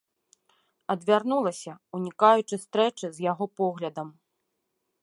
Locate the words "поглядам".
3.63-4.07